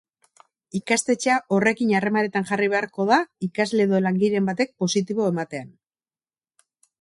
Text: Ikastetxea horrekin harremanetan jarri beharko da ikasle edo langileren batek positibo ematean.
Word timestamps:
Ikastetxea 0.77 1.35
horrekin 1.57 1.91
harremanetan 1.99 2.47
jarri 2.51 2.69
beharko 2.75 3.05
da 3.11 3.19
ikasle 3.49 3.87
edo 3.89 4.01
langileren 4.07 4.49
batek 4.49 4.73
positibo 4.85 5.29
ematean. 5.35 5.71